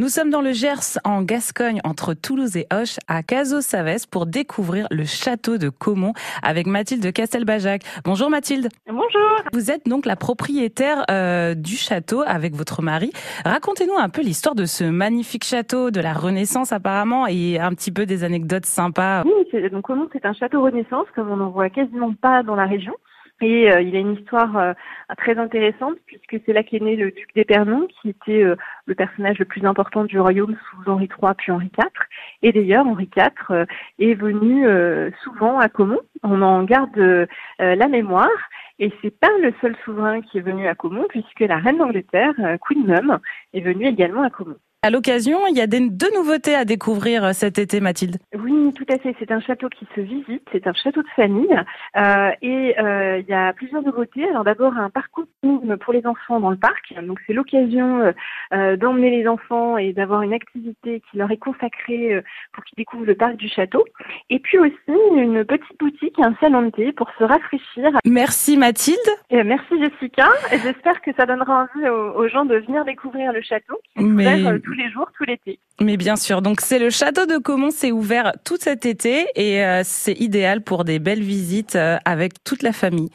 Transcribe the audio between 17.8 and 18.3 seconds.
peu des